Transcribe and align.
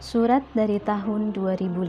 Surat 0.00 0.40
dari 0.56 0.80
tahun 0.80 1.36
2050 1.36 1.84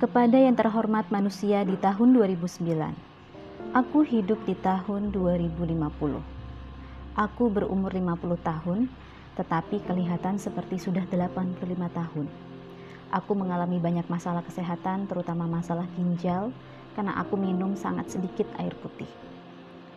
Kepada 0.00 0.40
yang 0.40 0.56
terhormat 0.56 1.04
manusia 1.12 1.60
di 1.68 1.76
tahun 1.76 2.16
2009 2.16 3.76
Aku 3.76 4.08
hidup 4.08 4.40
di 4.48 4.56
tahun 4.56 5.12
2050 5.12 5.68
Aku 7.12 7.44
berumur 7.52 7.92
50 7.92 8.24
tahun 8.40 8.88
Tetapi 9.36 9.84
kelihatan 9.84 10.40
seperti 10.40 10.80
sudah 10.80 11.04
85 11.04 11.76
tahun. 11.76 12.24
Aku 13.12 13.36
mengalami 13.36 13.76
banyak 13.76 14.08
masalah 14.08 14.40
kesehatan 14.48 15.12
Terutama 15.12 15.44
masalah 15.44 15.84
ginjal 15.92 16.56
Karena 16.96 17.20
aku 17.20 17.36
minum 17.36 17.76
sangat 17.76 18.08
sedikit 18.08 18.48
air 18.56 18.72
putih. 18.80 19.12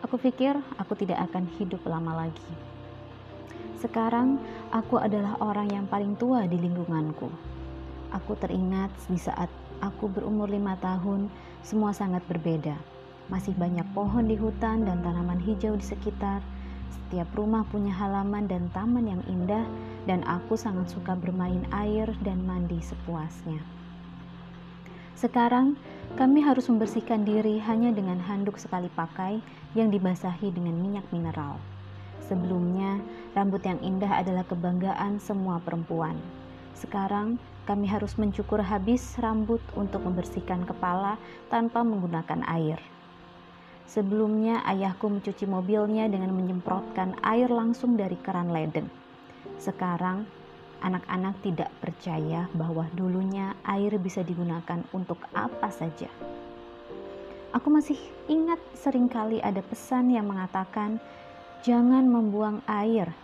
Aku 0.04 0.20
pikir 0.20 0.60
aku 0.76 0.92
tidak 0.92 1.24
akan 1.32 1.48
hidup 1.56 1.80
lama 1.88 2.28
lagi 2.28 2.71
sekarang 3.82 4.38
aku 4.70 5.02
adalah 5.02 5.34
orang 5.42 5.66
yang 5.74 5.86
paling 5.90 6.14
tua 6.14 6.46
di 6.46 6.54
lingkunganku. 6.54 7.26
Aku 8.14 8.38
teringat 8.38 8.94
di 9.10 9.18
saat 9.18 9.50
aku 9.82 10.06
berumur 10.06 10.46
lima 10.46 10.78
tahun, 10.78 11.26
semua 11.66 11.90
sangat 11.90 12.22
berbeda. 12.30 12.78
Masih 13.26 13.50
banyak 13.58 13.84
pohon 13.90 14.30
di 14.30 14.38
hutan 14.38 14.86
dan 14.86 15.02
tanaman 15.02 15.42
hijau 15.42 15.74
di 15.74 15.82
sekitar. 15.82 16.38
Setiap 16.94 17.26
rumah 17.34 17.66
punya 17.66 17.90
halaman 17.90 18.46
dan 18.46 18.70
taman 18.70 19.04
yang 19.10 19.22
indah, 19.26 19.66
dan 20.06 20.22
aku 20.24 20.54
sangat 20.54 20.86
suka 20.88 21.18
bermain 21.18 21.66
air 21.74 22.06
dan 22.22 22.40
mandi 22.46 22.78
sepuasnya. 22.80 23.60
Sekarang, 25.18 25.78
kami 26.18 26.42
harus 26.42 26.66
membersihkan 26.68 27.22
diri 27.22 27.62
hanya 27.62 27.94
dengan 27.94 28.20
handuk 28.20 28.58
sekali 28.58 28.90
pakai 28.92 29.40
yang 29.72 29.88
dibasahi 29.88 30.52
dengan 30.52 30.76
minyak 30.76 31.06
mineral. 31.14 31.56
Sebelumnya, 32.30 33.02
rambut 33.34 33.62
yang 33.66 33.80
indah 33.82 34.22
adalah 34.22 34.46
kebanggaan 34.46 35.18
semua 35.18 35.58
perempuan. 35.58 36.14
Sekarang, 36.78 37.38
kami 37.62 37.86
harus 37.86 38.18
mencukur 38.18 38.58
habis 38.58 39.14
rambut 39.22 39.62
untuk 39.78 40.02
membersihkan 40.02 40.66
kepala 40.66 41.18
tanpa 41.46 41.86
menggunakan 41.86 42.42
air. 42.46 42.78
Sebelumnya, 43.86 44.64
ayahku 44.66 45.06
mencuci 45.06 45.44
mobilnya 45.46 46.08
dengan 46.08 46.32
menyemprotkan 46.34 47.18
air 47.22 47.52
langsung 47.52 47.94
dari 47.94 48.16
keran 48.18 48.50
ledeng. 48.50 48.88
Sekarang, 49.60 50.24
anak-anak 50.82 51.38
tidak 51.46 51.70
percaya 51.78 52.50
bahwa 52.56 52.90
dulunya 52.98 53.54
air 53.62 53.94
bisa 54.02 54.26
digunakan 54.26 54.82
untuk 54.90 55.22
apa 55.30 55.70
saja. 55.70 56.10
Aku 57.52 57.68
masih 57.68 58.00
ingat 58.32 58.58
sering 58.72 59.12
kali 59.12 59.38
ada 59.38 59.60
pesan 59.60 60.08
yang 60.08 60.24
mengatakan 60.24 60.96
Jangan 61.62 62.10
membuang 62.10 62.58
air, 62.66 63.14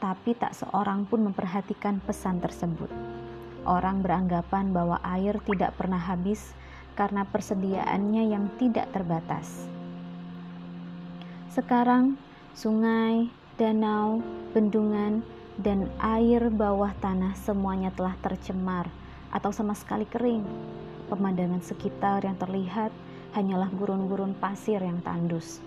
tapi 0.00 0.32
tak 0.32 0.56
seorang 0.56 1.04
pun 1.04 1.28
memperhatikan 1.28 2.00
pesan 2.00 2.40
tersebut. 2.40 2.88
Orang 3.68 4.00
beranggapan 4.00 4.72
bahwa 4.72 4.96
air 5.04 5.36
tidak 5.44 5.76
pernah 5.76 6.00
habis 6.00 6.56
karena 6.96 7.28
persediaannya 7.28 8.32
yang 8.32 8.48
tidak 8.56 8.88
terbatas. 8.96 9.68
Sekarang, 11.52 12.16
sungai, 12.56 13.28
danau, 13.60 14.24
bendungan, 14.56 15.20
dan 15.60 15.84
air 16.00 16.48
bawah 16.48 16.96
tanah 16.96 17.36
semuanya 17.44 17.92
telah 17.92 18.16
tercemar 18.24 18.88
atau 19.36 19.52
sama 19.52 19.76
sekali 19.76 20.08
kering. 20.08 20.48
Pemandangan 21.12 21.60
sekitar 21.60 22.24
yang 22.24 22.40
terlihat 22.40 22.88
hanyalah 23.36 23.68
gurun-gurun 23.68 24.32
pasir 24.32 24.80
yang 24.80 25.04
tandus 25.04 25.60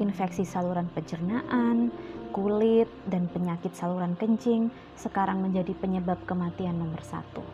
infeksi 0.00 0.48
saluran 0.48 0.88
pencernaan, 0.90 1.92
kulit, 2.32 2.88
dan 3.06 3.28
penyakit 3.28 3.76
saluran 3.76 4.16
kencing 4.16 4.72
sekarang 4.96 5.44
menjadi 5.44 5.76
penyebab 5.76 6.18
kematian 6.24 6.80
nomor 6.80 7.04
satu. 7.04 7.44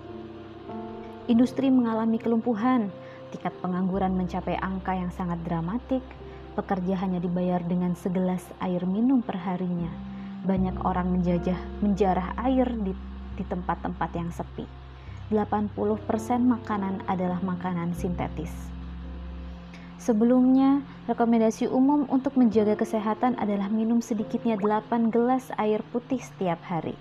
Industri 1.26 1.74
mengalami 1.74 2.22
kelumpuhan, 2.22 2.94
tingkat 3.34 3.50
pengangguran 3.58 4.14
mencapai 4.14 4.54
angka 4.62 4.94
yang 4.94 5.10
sangat 5.10 5.42
dramatik, 5.42 6.04
pekerja 6.54 6.94
hanya 7.02 7.18
dibayar 7.18 7.58
dengan 7.66 7.98
segelas 7.98 8.46
air 8.62 8.86
minum 8.86 9.20
perharinya. 9.26 9.90
Banyak 10.46 10.86
orang 10.86 11.10
menjajah 11.10 11.58
menjarah 11.82 12.38
air 12.46 12.70
di, 12.78 12.94
tempat-tempat 13.42 14.10
yang 14.14 14.30
sepi. 14.30 14.64
80% 15.34 15.74
makanan 16.46 17.02
adalah 17.10 17.42
makanan 17.42 17.90
sintetis. 17.98 18.75
Sebelumnya, 20.06 20.86
rekomendasi 21.10 21.66
umum 21.66 22.06
untuk 22.06 22.38
menjaga 22.38 22.78
kesehatan 22.78 23.34
adalah 23.42 23.66
minum 23.66 23.98
sedikitnya 23.98 24.54
8 24.54 25.10
gelas 25.10 25.50
air 25.58 25.82
putih 25.90 26.22
setiap 26.22 26.62
hari. 26.62 26.94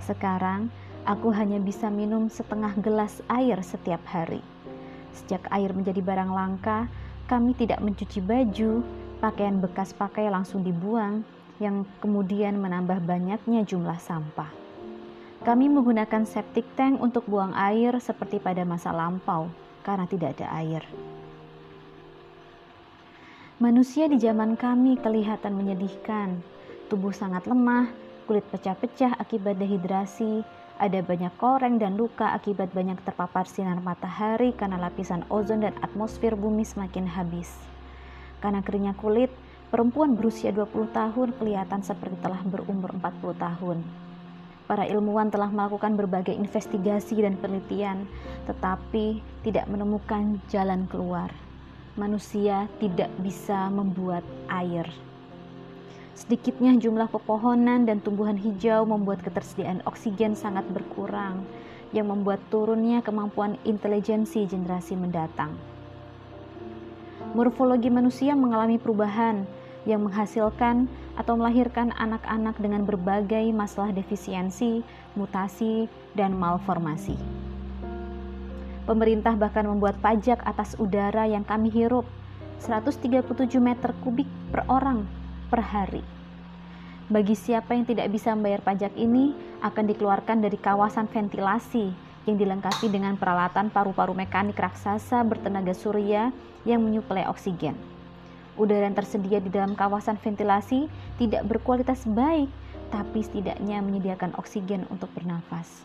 Sekarang, 0.00 0.72
aku 1.04 1.28
hanya 1.28 1.60
bisa 1.60 1.92
minum 1.92 2.32
setengah 2.32 2.72
gelas 2.80 3.20
air 3.28 3.60
setiap 3.60 4.00
hari. 4.08 4.40
Sejak 5.12 5.44
air 5.52 5.76
menjadi 5.76 6.00
barang 6.00 6.32
langka, 6.32 6.88
kami 7.28 7.52
tidak 7.52 7.84
mencuci 7.84 8.24
baju, 8.24 8.80
pakaian 9.20 9.60
bekas 9.60 9.92
pakai 9.92 10.32
langsung 10.32 10.64
dibuang, 10.64 11.20
yang 11.60 11.84
kemudian 12.00 12.56
menambah 12.56 13.04
banyaknya 13.04 13.60
jumlah 13.68 14.00
sampah. 14.00 14.48
Kami 15.44 15.68
menggunakan 15.68 16.24
septic 16.24 16.64
tank 16.80 16.96
untuk 16.96 17.28
buang 17.28 17.52
air 17.52 17.92
seperti 18.00 18.40
pada 18.40 18.64
masa 18.64 18.88
lampau 18.88 19.52
karena 19.84 20.08
tidak 20.08 20.40
ada 20.40 20.48
air. 20.64 20.80
Manusia 23.62 24.10
di 24.10 24.18
zaman 24.18 24.58
kami 24.58 24.98
kelihatan 24.98 25.54
menyedihkan. 25.54 26.42
Tubuh 26.90 27.14
sangat 27.14 27.46
lemah, 27.46 27.94
kulit 28.26 28.42
pecah-pecah 28.50 29.14
akibat 29.22 29.54
dehidrasi, 29.54 30.42
ada 30.82 30.98
banyak 30.98 31.30
koreng 31.38 31.78
dan 31.78 31.94
luka 31.94 32.34
akibat 32.34 32.74
banyak 32.74 32.98
terpapar 33.06 33.46
sinar 33.46 33.78
matahari 33.78 34.50
karena 34.50 34.82
lapisan 34.82 35.22
ozon 35.30 35.62
dan 35.62 35.78
atmosfer 35.78 36.34
bumi 36.34 36.66
semakin 36.66 37.06
habis. 37.06 37.54
Karena 38.42 38.66
keringnya 38.66 38.98
kulit, 38.98 39.30
perempuan 39.70 40.18
berusia 40.18 40.50
20 40.50 40.90
tahun 40.90 41.30
kelihatan 41.38 41.86
seperti 41.86 42.18
telah 42.18 42.42
berumur 42.42 42.90
40 42.98 43.30
tahun. 43.38 43.78
Para 44.66 44.90
ilmuwan 44.90 45.30
telah 45.30 45.54
melakukan 45.54 45.94
berbagai 45.94 46.34
investigasi 46.34 47.22
dan 47.22 47.38
penelitian, 47.38 48.10
tetapi 48.50 49.22
tidak 49.46 49.70
menemukan 49.70 50.42
jalan 50.50 50.90
keluar 50.90 51.30
manusia 51.96 52.68
tidak 52.80 53.12
bisa 53.20 53.68
membuat 53.68 54.24
air. 54.48 54.88
Sedikitnya 56.12 56.76
jumlah 56.76 57.08
pepohonan 57.08 57.88
dan 57.88 58.00
tumbuhan 58.00 58.36
hijau 58.36 58.84
membuat 58.84 59.24
ketersediaan 59.24 59.80
oksigen 59.88 60.36
sangat 60.36 60.64
berkurang, 60.72 61.44
yang 61.92 62.08
membuat 62.08 62.40
turunnya 62.48 63.04
kemampuan 63.04 63.60
intelijensi 63.68 64.48
generasi 64.48 64.96
mendatang. 64.96 65.52
Morfologi 67.32 67.88
manusia 67.88 68.36
mengalami 68.36 68.76
perubahan 68.76 69.44
yang 69.88 70.04
menghasilkan 70.04 70.88
atau 71.16 71.36
melahirkan 71.36 71.92
anak-anak 71.96 72.56
dengan 72.60 72.88
berbagai 72.88 73.52
masalah 73.52 73.92
defisiensi, 73.92 74.80
mutasi, 75.16 75.88
dan 76.16 76.32
malformasi. 76.36 77.16
Pemerintah 78.82 79.38
bahkan 79.38 79.62
membuat 79.62 79.94
pajak 80.02 80.42
atas 80.42 80.74
udara 80.74 81.22
yang 81.30 81.46
kami 81.46 81.70
hirup 81.70 82.02
137 82.58 83.22
meter 83.62 83.94
kubik 84.02 84.26
per 84.50 84.66
orang 84.66 85.06
per 85.50 85.62
hari. 85.62 86.02
Bagi 87.06 87.38
siapa 87.38 87.78
yang 87.78 87.86
tidak 87.86 88.10
bisa 88.10 88.34
membayar 88.34 88.58
pajak 88.58 88.94
ini 88.98 89.34
akan 89.62 89.84
dikeluarkan 89.86 90.42
dari 90.42 90.58
kawasan 90.58 91.06
ventilasi 91.06 91.94
yang 92.26 92.38
dilengkapi 92.38 92.86
dengan 92.90 93.14
peralatan 93.18 93.70
paru-paru 93.70 94.14
mekanik 94.14 94.58
raksasa 94.58 95.22
bertenaga 95.26 95.74
surya 95.74 96.34
yang 96.66 96.82
menyuplai 96.82 97.26
oksigen. 97.26 97.74
Udara 98.58 98.86
yang 98.86 98.98
tersedia 98.98 99.38
di 99.38 99.50
dalam 99.50 99.78
kawasan 99.78 100.18
ventilasi 100.18 100.90
tidak 101.22 101.46
berkualitas 101.46 102.02
baik, 102.06 102.50
tapi 102.90 103.22
setidaknya 103.22 103.78
menyediakan 103.82 104.34
oksigen 104.38 104.86
untuk 104.90 105.10
bernafas. 105.14 105.82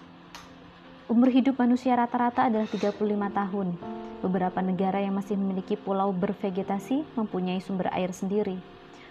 Umur 1.07 1.31
hidup 1.31 1.55
manusia 1.55 1.95
rata-rata 1.95 2.51
adalah 2.51 2.67
35 2.67 2.99
tahun. 3.31 3.79
Beberapa 4.19 4.59
negara 4.59 4.99
yang 4.99 5.15
masih 5.15 5.39
memiliki 5.39 5.79
pulau 5.79 6.11
bervegetasi 6.11 7.07
mempunyai 7.15 7.63
sumber 7.63 7.87
air 7.95 8.11
sendiri. 8.11 8.59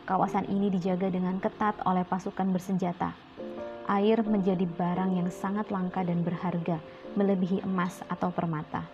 Kawasan 0.04 0.44
ini 0.52 0.68
dijaga 0.68 1.08
dengan 1.08 1.40
ketat 1.40 1.80
oleh 1.88 2.04
pasukan 2.04 2.52
bersenjata. 2.52 3.16
Air 3.88 4.20
menjadi 4.28 4.68
barang 4.68 5.16
yang 5.16 5.32
sangat 5.32 5.72
langka 5.72 6.04
dan 6.04 6.20
berharga, 6.20 6.84
melebihi 7.16 7.64
emas 7.64 8.04
atau 8.12 8.28
permata. 8.28 8.84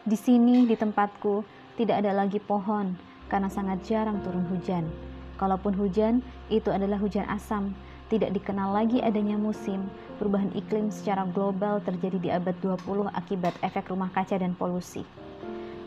Di 0.00 0.16
sini, 0.16 0.64
di 0.64 0.80
tempatku, 0.80 1.44
tidak 1.76 2.00
ada 2.00 2.24
lagi 2.24 2.40
pohon 2.40 2.96
karena 3.28 3.52
sangat 3.52 3.84
jarang 3.84 4.16
turun 4.24 4.48
hujan. 4.48 4.88
Kalaupun 5.36 5.76
hujan, 5.76 6.24
itu 6.48 6.72
adalah 6.72 6.96
hujan 6.96 7.28
asam 7.28 7.76
tidak 8.12 8.36
dikenal 8.36 8.76
lagi 8.76 9.00
adanya 9.00 9.40
musim, 9.40 9.88
perubahan 10.20 10.52
iklim 10.52 10.92
secara 10.92 11.24
global 11.32 11.80
terjadi 11.80 12.18
di 12.20 12.28
abad 12.28 12.52
20 12.60 13.08
akibat 13.16 13.56
efek 13.64 13.88
rumah 13.88 14.12
kaca 14.12 14.36
dan 14.36 14.52
polusi. 14.52 15.08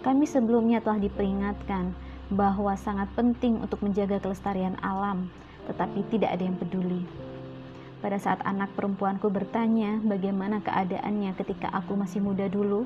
Kami 0.01 0.25
sebelumnya 0.25 0.81
telah 0.81 0.97
diperingatkan 0.97 1.93
bahwa 2.33 2.73
sangat 2.75 3.07
penting 3.13 3.61
untuk 3.61 3.85
menjaga 3.85 4.17
kelestarian 4.17 4.75
alam, 4.81 5.29
tetapi 5.69 6.03
tidak 6.09 6.33
ada 6.33 6.43
yang 6.43 6.57
peduli. 6.57 7.03
pada 7.97 8.21
saat 8.21 8.37
anak 8.45 8.69
perempuanku 8.77 9.25
bertanya 9.33 9.97
bagaimana 10.05 10.61
keadaannya 10.61 11.33
ketika 11.33 11.73
aku 11.73 11.97
masih 11.97 12.21
muda 12.21 12.45
dulu. 12.45 12.85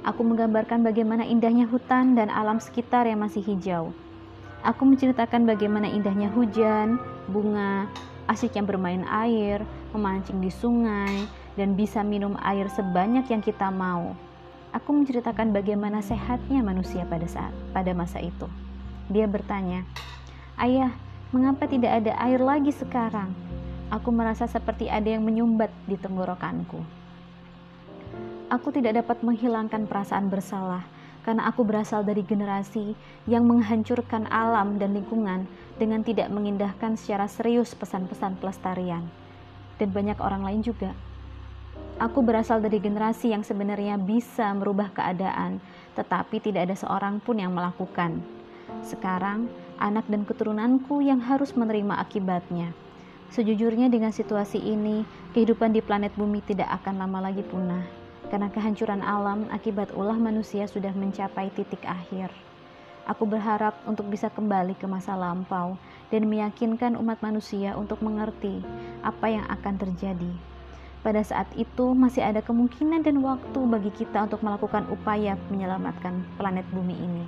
Aku 0.00 0.24
menggambarkan 0.24 0.80
bagaimana 0.80 1.28
indahnya 1.28 1.68
hutan 1.68 2.16
dan 2.16 2.32
alam 2.32 2.56
sekitar 2.56 3.04
yang 3.04 3.20
masih 3.20 3.44
hijau. 3.44 3.92
Aku 4.66 4.82
menceritakan 4.82 5.46
bagaimana 5.46 5.86
indahnya 5.86 6.26
hujan, 6.34 6.98
bunga, 7.30 7.86
asyiknya 8.26 8.66
bermain 8.66 9.06
air, 9.06 9.62
memancing 9.94 10.42
di 10.42 10.50
sungai, 10.50 11.30
dan 11.54 11.78
bisa 11.78 12.02
minum 12.02 12.34
air 12.42 12.66
sebanyak 12.66 13.30
yang 13.30 13.38
kita 13.38 13.70
mau. 13.70 14.18
Aku 14.74 14.90
menceritakan 14.92 15.54
bagaimana 15.54 16.02
sehatnya 16.02 16.60
manusia 16.60 17.06
pada 17.06 17.24
saat 17.24 17.54
pada 17.70 17.94
masa 17.94 18.18
itu. 18.18 18.50
Dia 19.08 19.24
bertanya, 19.30 19.86
"Ayah, 20.58 20.92
mengapa 21.30 21.70
tidak 21.70 22.02
ada 22.04 22.12
air 22.20 22.42
lagi 22.42 22.74
sekarang?" 22.74 23.32
Aku 23.88 24.12
merasa 24.12 24.44
seperti 24.44 24.92
ada 24.92 25.08
yang 25.08 25.24
menyumbat 25.24 25.72
di 25.88 25.96
tenggorokanku. 25.96 26.84
Aku 28.52 28.68
tidak 28.68 29.00
dapat 29.00 29.24
menghilangkan 29.24 29.88
perasaan 29.88 30.28
bersalah 30.28 30.84
karena 31.26 31.48
aku 31.48 31.62
berasal 31.66 32.02
dari 32.02 32.22
generasi 32.22 32.94
yang 33.26 33.46
menghancurkan 33.48 34.26
alam 34.28 34.76
dan 34.76 34.94
lingkungan 34.94 35.48
dengan 35.78 36.02
tidak 36.02 36.28
mengindahkan 36.30 36.98
secara 36.98 37.26
serius 37.26 37.74
pesan-pesan 37.74 38.38
pelestarian. 38.38 39.06
Dan 39.78 39.94
banyak 39.94 40.18
orang 40.18 40.42
lain 40.42 40.62
juga 40.66 40.90
Aku 41.98 42.22
berasal 42.22 42.62
dari 42.62 42.78
generasi 42.78 43.34
yang 43.34 43.42
sebenarnya 43.42 43.98
bisa 43.98 44.54
merubah 44.54 44.94
keadaan, 44.94 45.58
tetapi 45.98 46.38
tidak 46.38 46.70
ada 46.70 46.76
seorang 46.78 47.18
pun 47.18 47.42
yang 47.42 47.50
melakukan. 47.50 48.22
Sekarang, 48.86 49.50
anak 49.82 50.06
dan 50.06 50.22
keturunanku 50.22 51.02
yang 51.02 51.18
harus 51.18 51.58
menerima 51.58 51.98
akibatnya. 51.98 52.70
Sejujurnya, 53.34 53.90
dengan 53.90 54.14
situasi 54.14 54.62
ini, 54.62 55.02
kehidupan 55.34 55.74
di 55.74 55.82
planet 55.82 56.14
bumi 56.14 56.38
tidak 56.46 56.70
akan 56.78 57.02
lama 57.02 57.18
lagi 57.18 57.42
punah, 57.42 57.82
karena 58.28 58.52
kehancuran 58.52 59.00
alam 59.00 59.48
akibat 59.52 59.92
ulah 59.96 60.16
manusia 60.16 60.68
sudah 60.68 60.92
mencapai 60.92 61.52
titik 61.52 61.84
akhir. 61.84 62.32
Aku 63.08 63.24
berharap 63.24 63.76
untuk 63.88 64.08
bisa 64.12 64.28
kembali 64.28 64.76
ke 64.76 64.84
masa 64.84 65.16
lampau 65.16 65.80
dan 66.12 66.28
meyakinkan 66.28 66.96
umat 67.00 67.20
manusia 67.24 67.72
untuk 67.74 68.04
mengerti 68.04 68.60
apa 69.00 69.32
yang 69.32 69.44
akan 69.48 69.74
terjadi 69.80 70.32
pada 70.98 71.22
saat 71.22 71.46
itu 71.54 71.94
masih 71.94 72.26
ada 72.26 72.42
kemungkinan 72.42 73.06
dan 73.06 73.22
waktu 73.22 73.60
bagi 73.70 73.88
kita 73.94 74.26
untuk 74.26 74.42
melakukan 74.42 74.84
upaya 74.90 75.38
menyelamatkan 75.48 76.26
planet 76.36 76.66
bumi 76.74 76.96
ini. 76.98 77.24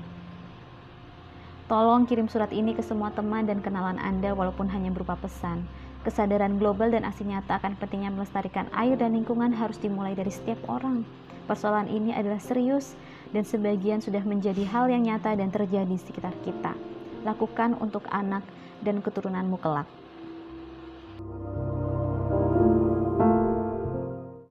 Tolong 1.71 2.03
kirim 2.03 2.27
surat 2.27 2.51
ini 2.51 2.75
ke 2.75 2.83
semua 2.83 3.15
teman 3.15 3.47
dan 3.47 3.63
kenalan 3.63 3.95
Anda 4.03 4.35
walaupun 4.35 4.67
hanya 4.75 4.91
berupa 4.91 5.15
pesan. 5.15 5.63
Kesadaran 6.01 6.57
global 6.57 6.97
dan 6.97 7.05
aksi 7.05 7.29
nyata 7.29 7.61
akan 7.61 7.77
pentingnya 7.77 8.09
melestarikan 8.09 8.73
air 8.73 8.97
dan 8.97 9.13
lingkungan 9.13 9.53
harus 9.53 9.77
dimulai 9.77 10.17
dari 10.17 10.33
setiap 10.33 10.57
orang. 10.65 11.05
Persoalan 11.45 11.93
ini 11.93 12.17
adalah 12.17 12.41
serius 12.41 12.97
dan 13.37 13.45
sebagian 13.45 14.01
sudah 14.01 14.25
menjadi 14.25 14.65
hal 14.65 14.89
yang 14.89 15.05
nyata 15.05 15.37
dan 15.37 15.53
terjadi 15.53 15.85
di 15.85 16.01
sekitar 16.01 16.33
kita. 16.41 16.73
Lakukan 17.21 17.77
untuk 17.85 18.09
anak 18.09 18.41
dan 18.81 19.05
keturunanmu 19.05 19.61
kelak. 19.61 20.00